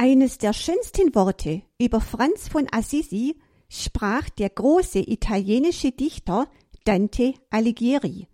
Eines 0.00 0.38
der 0.38 0.52
schönsten 0.52 1.12
Worte 1.16 1.62
über 1.76 2.00
Franz 2.00 2.46
von 2.46 2.68
Assisi 2.70 3.34
sprach 3.68 4.28
der 4.30 4.48
große 4.48 5.00
italienische 5.00 5.90
Dichter 5.90 6.48
Dante 6.84 7.34
Alighieri. 7.50 8.28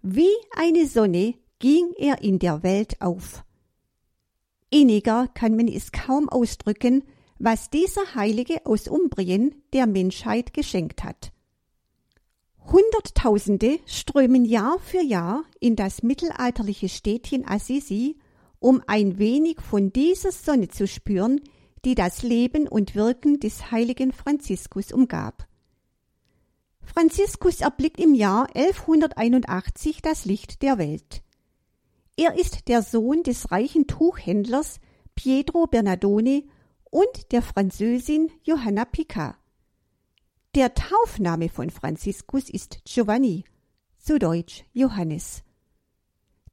Wie 0.00 0.32
eine 0.56 0.86
Sonne 0.86 1.34
ging 1.58 1.92
er 1.98 2.22
in 2.22 2.38
der 2.38 2.62
Welt 2.62 3.02
auf. 3.02 3.44
Inniger 4.70 5.28
kann 5.34 5.54
man 5.54 5.68
es 5.68 5.92
kaum 5.92 6.30
ausdrücken, 6.30 7.04
was 7.38 7.68
dieser 7.68 8.14
Heilige 8.14 8.64
aus 8.64 8.88
Umbrien 8.88 9.54
der 9.74 9.86
Menschheit 9.86 10.54
geschenkt 10.54 11.04
hat. 11.04 11.30
Hunderttausende 12.72 13.80
strömen 13.84 14.46
Jahr 14.46 14.78
für 14.78 15.02
Jahr 15.02 15.44
in 15.60 15.76
das 15.76 16.02
mittelalterliche 16.02 16.88
Städtchen 16.88 17.46
Assisi 17.46 18.16
um 18.64 18.82
ein 18.86 19.18
wenig 19.18 19.60
von 19.60 19.92
dieser 19.92 20.32
Sonne 20.32 20.68
zu 20.68 20.86
spüren, 20.86 21.42
die 21.84 21.94
das 21.94 22.22
Leben 22.22 22.66
und 22.66 22.94
Wirken 22.94 23.38
des 23.38 23.70
heiligen 23.70 24.10
Franziskus 24.10 24.90
umgab. 24.90 25.46
Franziskus 26.80 27.60
erblickt 27.60 28.00
im 28.00 28.14
Jahr 28.14 28.48
1181 28.56 30.00
das 30.00 30.24
Licht 30.24 30.62
der 30.62 30.78
Welt. 30.78 31.22
Er 32.16 32.38
ist 32.38 32.68
der 32.68 32.80
Sohn 32.80 33.22
des 33.22 33.50
reichen 33.50 33.86
Tuchhändlers 33.86 34.80
Pietro 35.14 35.66
Bernardone 35.66 36.44
und 36.90 37.32
der 37.32 37.42
Französin 37.42 38.30
Johanna 38.44 38.86
Picard. 38.86 39.36
Der 40.54 40.72
Taufname 40.72 41.50
von 41.50 41.68
Franziskus 41.68 42.48
ist 42.48 42.78
Giovanni, 42.86 43.44
zu 43.98 44.18
Deutsch 44.18 44.64
Johannes. 44.72 45.44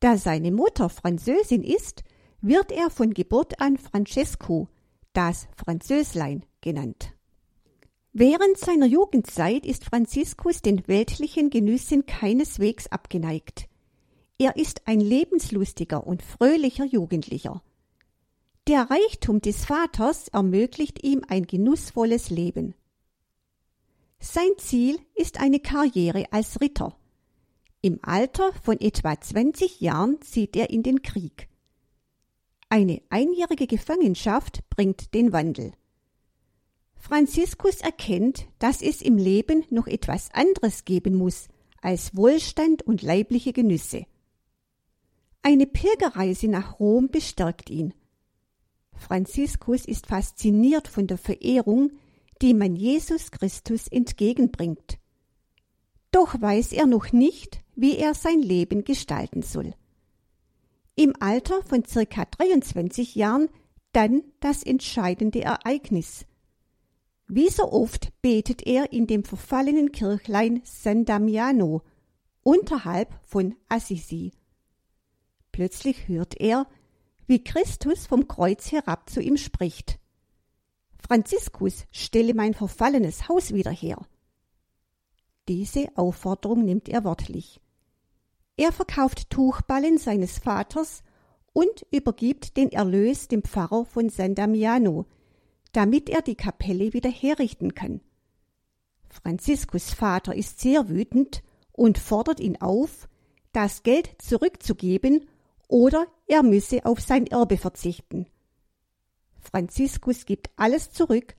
Da 0.01 0.17
seine 0.17 0.51
Mutter 0.51 0.89
Französin 0.89 1.63
ist, 1.63 2.03
wird 2.41 2.71
er 2.71 2.89
von 2.89 3.13
Geburt 3.13 3.61
an 3.61 3.77
Francesco, 3.77 4.67
das 5.13 5.47
Französlein, 5.55 6.43
genannt. 6.59 7.13
Während 8.11 8.57
seiner 8.57 8.87
Jugendzeit 8.87 9.63
ist 9.63 9.85
Franziskus 9.85 10.63
den 10.63 10.87
weltlichen 10.87 11.51
Genüssen 11.51 12.07
keineswegs 12.07 12.87
abgeneigt. 12.87 13.69
Er 14.39 14.55
ist 14.55 14.87
ein 14.87 14.99
lebenslustiger 14.99 16.07
und 16.07 16.23
fröhlicher 16.23 16.85
Jugendlicher. 16.85 17.61
Der 18.67 18.89
Reichtum 18.89 19.39
des 19.39 19.65
Vaters 19.65 20.29
ermöglicht 20.29 21.03
ihm 21.03 21.21
ein 21.27 21.45
genussvolles 21.45 22.31
Leben. 22.31 22.73
Sein 24.19 24.49
Ziel 24.57 24.97
ist 25.13 25.39
eine 25.39 25.59
Karriere 25.59 26.25
als 26.31 26.59
Ritter. 26.59 26.97
Im 27.83 27.97
Alter 28.03 28.53
von 28.61 28.79
etwa 28.79 29.19
20 29.19 29.81
Jahren 29.81 30.21
zieht 30.21 30.55
er 30.55 30.69
in 30.69 30.83
den 30.83 31.01
Krieg. 31.01 31.47
Eine 32.69 33.01
einjährige 33.09 33.65
Gefangenschaft 33.65 34.61
bringt 34.69 35.15
den 35.15 35.33
Wandel. 35.33 35.73
Franziskus 36.95 37.81
erkennt, 37.81 38.47
dass 38.59 38.83
es 38.83 39.01
im 39.01 39.17
Leben 39.17 39.65
noch 39.71 39.87
etwas 39.87 40.29
anderes 40.31 40.85
geben 40.85 41.15
muss 41.15 41.47
als 41.81 42.15
Wohlstand 42.15 42.83
und 42.83 43.01
leibliche 43.01 43.51
Genüsse. 43.51 44.05
Eine 45.41 45.65
Pilgerreise 45.65 46.47
nach 46.47 46.79
Rom 46.79 47.09
bestärkt 47.09 47.71
ihn. 47.71 47.95
Franziskus 48.93 49.85
ist 49.85 50.05
fasziniert 50.05 50.87
von 50.87 51.07
der 51.07 51.17
Verehrung, 51.17 51.91
die 52.43 52.53
man 52.53 52.75
Jesus 52.75 53.31
Christus 53.31 53.87
entgegenbringt. 53.87 54.99
Doch 56.11 56.39
weiß 56.39 56.73
er 56.73 56.85
noch 56.85 57.11
nicht, 57.11 57.63
wie 57.81 57.97
er 57.97 58.13
sein 58.13 58.43
Leben 58.43 58.83
gestalten 58.83 59.41
soll. 59.41 59.73
Im 60.95 61.15
Alter 61.19 61.63
von 61.63 61.83
circa 61.83 62.25
23 62.25 63.15
Jahren 63.15 63.49
dann 63.91 64.21
das 64.39 64.61
entscheidende 64.61 65.41
Ereignis. 65.41 66.27
Wie 67.27 67.49
so 67.49 67.71
oft 67.71 68.11
betet 68.21 68.67
er 68.67 68.93
in 68.93 69.07
dem 69.07 69.23
verfallenen 69.23 69.91
Kirchlein 69.91 70.61
San 70.63 71.05
Damiano 71.05 71.81
unterhalb 72.43 73.19
von 73.23 73.55
Assisi. 73.67 74.31
Plötzlich 75.51 76.07
hört 76.07 76.39
er, 76.39 76.67
wie 77.25 77.43
Christus 77.43 78.05
vom 78.05 78.27
Kreuz 78.27 78.71
herab 78.71 79.09
zu 79.09 79.21
ihm 79.21 79.37
spricht. 79.37 79.97
Franziskus, 80.99 81.85
stelle 81.91 82.35
mein 82.35 82.53
verfallenes 82.53 83.27
Haus 83.27 83.55
wieder 83.55 83.71
her. 83.71 84.05
Diese 85.47 85.87
Aufforderung 85.95 86.63
nimmt 86.63 86.87
er 86.87 87.03
wörtlich. 87.03 87.59
Er 88.57 88.71
verkauft 88.71 89.29
Tuchballen 89.29 89.97
seines 89.97 90.39
Vaters 90.39 91.03
und 91.53 91.85
übergibt 91.91 92.57
den 92.57 92.71
Erlös 92.71 93.27
dem 93.27 93.43
Pfarrer 93.43 93.85
von 93.85 94.09
San 94.09 94.35
Damiano, 94.35 95.05
damit 95.73 96.09
er 96.09 96.21
die 96.21 96.35
Kapelle 96.35 96.93
wieder 96.93 97.09
herrichten 97.09 97.73
kann. 97.73 98.01
Franziskus 99.09 99.93
Vater 99.93 100.35
ist 100.35 100.59
sehr 100.59 100.89
wütend 100.89 101.43
und 101.71 101.97
fordert 101.97 102.39
ihn 102.39 102.61
auf, 102.61 103.09
das 103.51 103.83
Geld 103.83 104.15
zurückzugeben 104.19 105.27
oder 105.67 106.05
er 106.27 106.43
müsse 106.43 106.85
auf 106.85 107.01
sein 107.01 107.27
Erbe 107.27 107.57
verzichten. 107.57 108.27
Franziskus 109.39 110.25
gibt 110.25 110.49
alles 110.55 110.91
zurück 110.91 111.35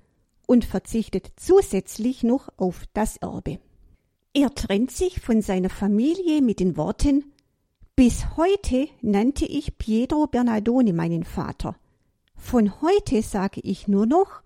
und 0.47 0.65
verzichtet 0.65 1.33
zusätzlich 1.37 2.23
noch 2.23 2.49
auf 2.57 2.85
das 2.93 3.17
Erbe. 3.19 3.59
Er 4.35 4.55
trennt 4.55 4.91
sich 4.91 5.21
von 5.21 5.43
seiner 5.43 5.69
Familie 5.69 6.41
mit 6.41 6.59
den 6.61 6.79
Worten 6.79 7.33
Bis 7.97 8.37
heute 8.39 8.89
nannte 9.03 9.45
ich 9.45 9.77
Pietro 9.77 10.27
Bernardone 10.27 10.95
meinen 10.95 11.25
Vater. 11.25 11.77
Von 12.35 12.81
heute 12.81 13.21
sage 13.21 13.61
ich 13.63 13.89
nur 13.89 14.07
noch 14.07 14.41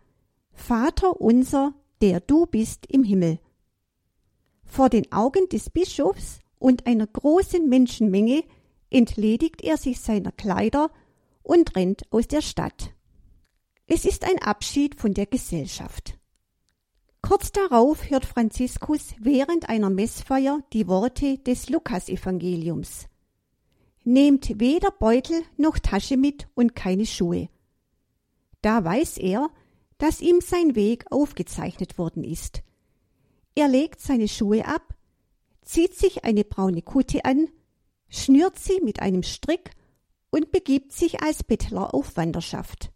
Vater 0.52 1.20
unser, 1.20 1.72
der 2.02 2.18
du 2.18 2.46
bist 2.46 2.86
im 2.86 3.04
Himmel. 3.04 3.38
Vor 4.64 4.88
den 4.88 5.12
Augen 5.12 5.48
des 5.50 5.70
Bischofs 5.70 6.40
und 6.58 6.88
einer 6.88 7.06
großen 7.06 7.68
Menschenmenge 7.68 8.42
entledigt 8.90 9.62
er 9.62 9.76
sich 9.76 10.00
seiner 10.00 10.32
Kleider 10.32 10.90
und 11.44 11.76
rennt 11.76 12.10
aus 12.10 12.26
der 12.26 12.42
Stadt. 12.42 12.92
Es 13.86 14.04
ist 14.04 14.24
ein 14.24 14.42
Abschied 14.42 14.96
von 14.96 15.14
der 15.14 15.26
Gesellschaft. 15.26 16.18
Kurz 17.26 17.50
darauf 17.50 18.08
hört 18.08 18.24
Franziskus 18.24 19.16
während 19.18 19.68
einer 19.68 19.90
Messfeier 19.90 20.60
die 20.72 20.86
Worte 20.86 21.38
des 21.38 21.68
Lukasevangeliums. 21.68 23.08
Nehmt 24.04 24.60
weder 24.60 24.92
Beutel 24.92 25.42
noch 25.56 25.80
Tasche 25.80 26.16
mit 26.16 26.46
und 26.54 26.76
keine 26.76 27.04
Schuhe. 27.04 27.48
Da 28.62 28.84
weiß 28.84 29.18
er, 29.18 29.50
dass 29.98 30.20
ihm 30.20 30.40
sein 30.40 30.76
Weg 30.76 31.04
aufgezeichnet 31.10 31.98
worden 31.98 32.22
ist. 32.22 32.62
Er 33.56 33.66
legt 33.66 34.00
seine 34.00 34.28
Schuhe 34.28 34.64
ab, 34.64 34.94
zieht 35.62 35.94
sich 35.94 36.24
eine 36.24 36.44
braune 36.44 36.82
Kutte 36.82 37.24
an, 37.24 37.48
schnürt 38.08 38.56
sie 38.56 38.80
mit 38.84 39.02
einem 39.02 39.24
Strick 39.24 39.72
und 40.30 40.52
begibt 40.52 40.92
sich 40.92 41.24
als 41.24 41.42
Bettler 41.42 41.92
auf 41.92 42.16
Wanderschaft. 42.16 42.92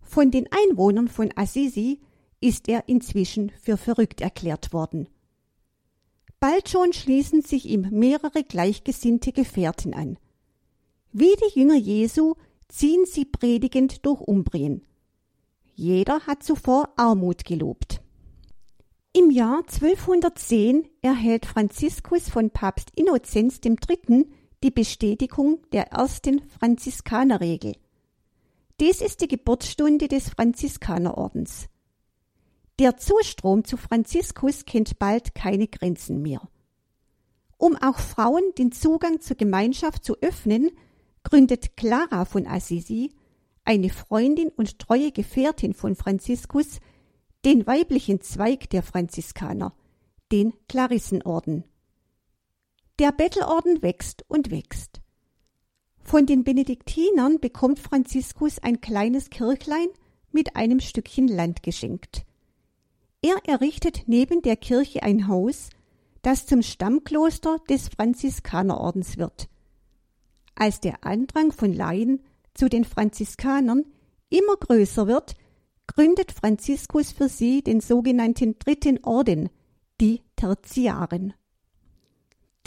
Von 0.00 0.30
den 0.30 0.48
Einwohnern 0.50 1.08
von 1.08 1.30
Assisi 1.36 2.00
ist 2.42 2.68
er 2.68 2.88
inzwischen 2.88 3.50
für 3.60 3.76
verrückt 3.76 4.20
erklärt 4.20 4.72
worden. 4.72 5.08
Bald 6.40 6.68
schon 6.68 6.92
schließen 6.92 7.42
sich 7.42 7.66
ihm 7.66 7.88
mehrere 7.90 8.42
gleichgesinnte 8.42 9.32
Gefährten 9.32 9.94
an. 9.94 10.18
Wie 11.12 11.34
die 11.36 11.60
Jünger 11.60 11.76
Jesu 11.76 12.34
ziehen 12.68 13.04
sie 13.06 13.24
predigend 13.24 14.04
durch 14.04 14.20
Umbrien. 14.20 14.82
Jeder 15.74 16.26
hat 16.26 16.42
zuvor 16.42 16.90
Armut 16.96 17.44
gelobt. 17.44 18.02
Im 19.14 19.30
Jahr 19.30 19.58
1210 19.58 20.88
erhält 21.02 21.46
Franziskus 21.46 22.28
von 22.28 22.50
Papst 22.50 22.90
Innozenz 22.96 23.60
III. 23.62 24.26
die 24.62 24.70
Bestätigung 24.70 25.60
der 25.72 25.92
ersten 25.92 26.40
Franziskanerregel. 26.48 27.76
Dies 28.80 29.00
ist 29.00 29.20
die 29.20 29.28
Geburtsstunde 29.28 30.08
des 30.08 30.30
Franziskanerordens. 30.30 31.68
Der 32.82 32.96
Zustrom 32.96 33.62
zu 33.62 33.76
Franziskus 33.76 34.64
kennt 34.64 34.98
bald 34.98 35.36
keine 35.36 35.68
Grenzen 35.68 36.20
mehr. 36.20 36.48
Um 37.56 37.76
auch 37.76 38.00
Frauen 38.00 38.42
den 38.58 38.72
Zugang 38.72 39.20
zur 39.20 39.36
Gemeinschaft 39.36 40.04
zu 40.04 40.20
öffnen, 40.20 40.72
gründet 41.22 41.76
Clara 41.76 42.24
von 42.24 42.44
Assisi, 42.44 43.12
eine 43.64 43.88
Freundin 43.88 44.48
und 44.48 44.80
treue 44.80 45.12
Gefährtin 45.12 45.74
von 45.74 45.94
Franziskus, 45.94 46.80
den 47.44 47.68
weiblichen 47.68 48.20
Zweig 48.20 48.68
der 48.70 48.82
Franziskaner, 48.82 49.76
den 50.32 50.52
Clarissenorden. 50.66 51.62
Der 52.98 53.12
Bettelorden 53.12 53.80
wächst 53.82 54.24
und 54.26 54.50
wächst. 54.50 55.00
Von 56.00 56.26
den 56.26 56.42
Benediktinern 56.42 57.38
bekommt 57.38 57.78
Franziskus 57.78 58.58
ein 58.58 58.80
kleines 58.80 59.30
Kirchlein 59.30 59.86
mit 60.32 60.56
einem 60.56 60.80
Stückchen 60.80 61.28
Land 61.28 61.62
geschenkt. 61.62 62.26
Er 63.22 63.36
errichtet 63.46 64.02
neben 64.06 64.42
der 64.42 64.56
Kirche 64.56 65.04
ein 65.04 65.28
Haus, 65.28 65.70
das 66.22 66.44
zum 66.44 66.60
Stammkloster 66.62 67.58
des 67.68 67.88
Franziskanerordens 67.88 69.16
wird. 69.16 69.48
Als 70.56 70.80
der 70.80 71.04
Andrang 71.04 71.52
von 71.52 71.72
Laien 71.72 72.22
zu 72.54 72.68
den 72.68 72.84
Franziskanern 72.84 73.84
immer 74.28 74.56
größer 74.56 75.06
wird, 75.06 75.34
gründet 75.86 76.32
Franziskus 76.32 77.12
für 77.12 77.28
sie 77.28 77.62
den 77.62 77.80
sogenannten 77.80 78.58
dritten 78.58 79.02
Orden, 79.04 79.50
die 80.00 80.22
Tertiaren. 80.36 81.34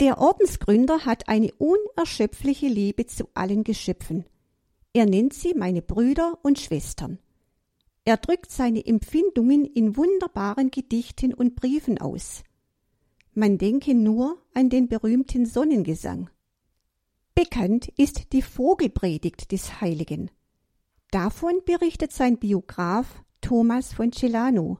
Der 0.00 0.18
Ordensgründer 0.18 1.04
hat 1.04 1.28
eine 1.28 1.52
unerschöpfliche 1.54 2.68
Liebe 2.68 3.06
zu 3.06 3.28
allen 3.34 3.64
Geschöpfen. 3.64 4.24
Er 4.92 5.06
nennt 5.06 5.34
sie 5.34 5.54
meine 5.54 5.82
Brüder 5.82 6.38
und 6.42 6.58
Schwestern. 6.58 7.18
Er 8.06 8.16
drückt 8.18 8.52
seine 8.52 8.86
Empfindungen 8.86 9.64
in 9.64 9.96
wunderbaren 9.96 10.70
Gedichten 10.70 11.34
und 11.34 11.56
Briefen 11.56 11.98
aus. 11.98 12.44
Man 13.34 13.58
denke 13.58 13.96
nur 13.96 14.40
an 14.54 14.70
den 14.70 14.86
berühmten 14.86 15.44
Sonnengesang. 15.44 16.30
Bekannt 17.34 17.88
ist 17.98 18.32
die 18.32 18.42
Vogelpredigt 18.42 19.50
des 19.50 19.80
Heiligen. 19.80 20.30
Davon 21.10 21.60
berichtet 21.64 22.12
sein 22.12 22.38
Biograf 22.38 23.24
Thomas 23.40 23.92
von 23.92 24.12
Celano. 24.12 24.78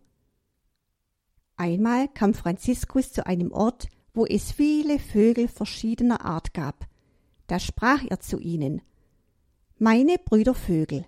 Einmal 1.56 2.06
kam 2.06 2.32
Franziskus 2.32 3.12
zu 3.12 3.26
einem 3.26 3.50
Ort, 3.50 3.88
wo 4.14 4.25
es 4.25 4.52
viele 4.52 5.00
Vögel 5.00 5.49
verschiedener 5.49 6.25
Art 6.25 6.55
gab. 6.55 6.87
Da 7.49 7.58
sprach 7.58 8.05
er 8.08 8.20
zu 8.20 8.38
ihnen 8.38 8.82
Meine 9.79 10.17
Brüder 10.25 10.55
Vögel, 10.55 11.06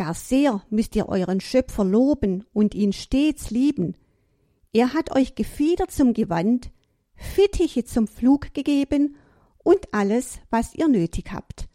gar 0.00 0.14
sehr 0.14 0.62
müsst 0.70 0.96
ihr 0.96 1.10
euren 1.10 1.42
Schöpfer 1.42 1.84
loben 1.84 2.46
und 2.54 2.74
ihn 2.74 2.94
stets 2.94 3.50
lieben. 3.50 3.98
Er 4.72 4.94
hat 4.94 5.14
euch 5.14 5.34
Gefieder 5.34 5.88
zum 5.88 6.14
Gewand, 6.14 6.70
Fittiche 7.16 7.84
zum 7.84 8.08
Flug 8.08 8.54
gegeben 8.54 9.16
und 9.58 9.92
alles, 9.92 10.38
was 10.48 10.74
ihr 10.74 10.88
nötig 10.88 11.32
habt. 11.34 11.68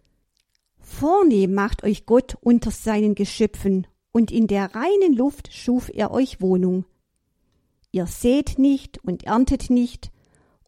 Vornehm 0.79 1.53
macht 1.53 1.83
euch 1.83 2.07
Gott 2.07 2.35
unter 2.41 2.71
seinen 2.71 3.13
Geschöpfen, 3.13 3.85
und 4.11 4.31
in 4.31 4.47
der 4.47 4.73
reinen 4.73 5.13
Luft 5.13 5.53
schuf 5.53 5.91
er 5.93 6.09
euch 6.09 6.41
Wohnung. 6.41 6.85
Ihr 7.91 8.07
seht 8.07 8.57
nicht 8.57 8.97
und 9.03 9.25
erntet 9.25 9.69
nicht, 9.69 10.11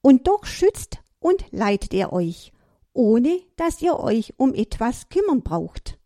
und 0.01 0.27
doch 0.27 0.45
schützt 0.45 0.99
und 1.19 1.43
leitet 1.49 1.95
er 1.95 2.13
euch, 2.13 2.53
ohne 2.93 3.39
dass 3.55 3.81
ihr 3.81 3.99
euch 3.99 4.35
um 4.37 4.53
etwas 4.53 5.09
kümmern 5.09 5.41
braucht. 5.41 5.96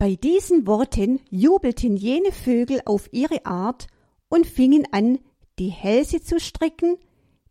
Bei 0.00 0.16
diesen 0.16 0.66
Worten 0.66 1.20
jubelten 1.30 1.96
jene 1.96 2.32
Vögel 2.32 2.80
auf 2.84 3.08
ihre 3.12 3.46
Art 3.46 3.86
und 4.28 4.46
fingen 4.46 4.88
an, 4.90 5.20
die 5.60 5.68
Hälse 5.68 6.20
zu 6.20 6.40
strecken, 6.40 6.96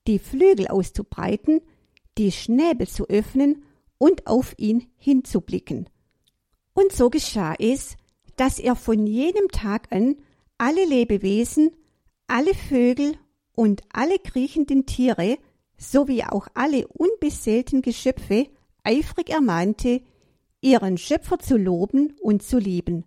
die 0.07 0.19
Flügel 0.19 0.67
auszubreiten 0.67 1.61
die 2.19 2.33
Schnäbel 2.33 2.87
zu 2.87 3.07
öffnen 3.07 3.63
und 3.97 4.27
auf 4.27 4.53
ihn 4.57 4.87
hinzublicken. 4.97 5.89
Und 6.73 6.91
so 6.91 7.09
geschah 7.09 7.55
es, 7.57 7.95
dass 8.35 8.59
er 8.59 8.75
von 8.75 9.07
jenem 9.07 9.47
Tag 9.47 9.87
an 9.91 10.17
alle 10.57 10.85
Lebewesen, 10.85 11.71
alle 12.27 12.53
Vögel 12.53 13.17
und 13.53 13.81
alle 13.93 14.19
kriechenden 14.19 14.85
Tiere 14.85 15.37
sowie 15.77 16.23
auch 16.23 16.47
alle 16.55 16.87
unbeseelten 16.87 17.81
Geschöpfe 17.81 18.47
eifrig 18.83 19.29
ermahnte, 19.29 20.01
ihren 20.61 20.97
Schöpfer 20.97 21.39
zu 21.39 21.57
loben 21.57 22.15
und 22.21 22.43
zu 22.43 22.57
lieben. 22.57 23.05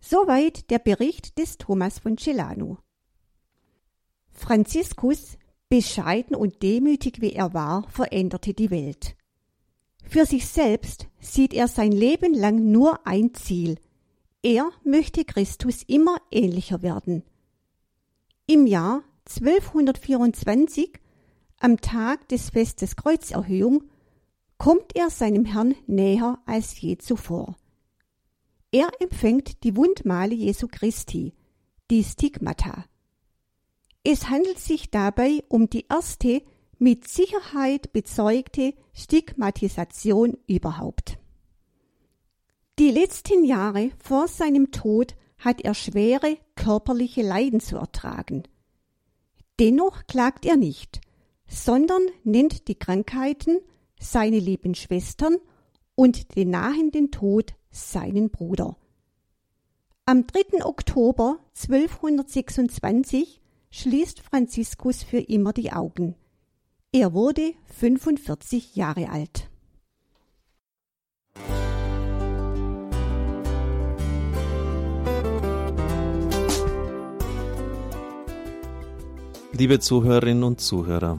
Soweit 0.00 0.70
der 0.70 0.78
Bericht 0.78 1.38
des 1.38 1.58
Thomas 1.58 1.98
von 1.98 2.16
Celano. 2.18 2.78
Franziskus 4.30 5.38
Bescheiden 5.68 6.36
und 6.36 6.62
demütig 6.62 7.20
wie 7.20 7.32
er 7.32 7.52
war, 7.52 7.88
veränderte 7.88 8.54
die 8.54 8.70
Welt. 8.70 9.16
Für 10.04 10.24
sich 10.24 10.46
selbst 10.46 11.08
sieht 11.18 11.52
er 11.52 11.66
sein 11.66 11.90
Leben 11.90 12.32
lang 12.34 12.70
nur 12.70 13.04
ein 13.06 13.34
Ziel. 13.34 13.76
Er 14.42 14.70
möchte 14.84 15.24
Christus 15.24 15.82
immer 15.82 16.18
ähnlicher 16.30 16.82
werden. 16.82 17.24
Im 18.46 18.68
Jahr 18.68 19.02
1224, 19.26 21.00
am 21.58 21.80
Tag 21.80 22.28
des 22.28 22.50
Festes 22.50 22.94
Kreuzerhöhung, 22.94 23.82
kommt 24.58 24.96
er 24.96 25.10
seinem 25.10 25.44
Herrn 25.44 25.74
näher 25.86 26.38
als 26.46 26.80
je 26.80 26.98
zuvor. 26.98 27.56
Er 28.72 28.90
empfängt 29.00 29.62
die 29.64 29.76
Wundmale 29.76 30.34
Jesu 30.34 30.68
Christi, 30.70 31.34
die 31.90 32.02
Stigmata. 32.02 32.84
Es 34.02 34.28
handelt 34.28 34.58
sich 34.58 34.90
dabei 34.90 35.42
um 35.48 35.68
die 35.68 35.86
erste 35.88 36.42
mit 36.78 37.08
Sicherheit 37.08 37.92
bezeugte 37.92 38.74
Stigmatisation 38.92 40.36
überhaupt. 40.46 41.18
Die 42.78 42.90
letzten 42.90 43.44
Jahre 43.44 43.90
vor 43.98 44.28
seinem 44.28 44.70
Tod 44.70 45.16
hat 45.38 45.62
er 45.62 45.74
schwere 45.74 46.36
körperliche 46.54 47.22
Leiden 47.22 47.60
zu 47.60 47.76
ertragen. 47.76 48.42
Dennoch 49.58 50.06
klagt 50.06 50.44
er 50.44 50.56
nicht, 50.56 51.00
sondern 51.48 52.02
nennt 52.24 52.68
die 52.68 52.74
Krankheiten 52.74 53.60
seine 53.98 54.38
lieben 54.38 54.74
Schwestern 54.74 55.36
und 55.94 56.36
den 56.36 56.50
nahenden 56.50 57.10
Tod 57.10 57.54
seinen 57.70 58.30
Bruder. 58.30 58.76
Am 60.04 60.26
3. 60.26 60.64
Oktober 60.64 61.38
1226 61.54 63.40
schließt 63.70 64.20
Franziskus 64.20 65.02
für 65.02 65.18
immer 65.18 65.52
die 65.52 65.72
Augen. 65.72 66.14
Er 66.92 67.12
wurde 67.12 67.54
45 67.74 68.76
Jahre 68.76 69.10
alt. 69.10 69.50
Liebe 79.52 79.80
Zuhörerinnen 79.80 80.44
und 80.44 80.60
Zuhörer, 80.60 81.18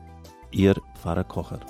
Ihr 0.51 0.75
Pfarrer 0.95 1.23
Kocher. 1.23 1.61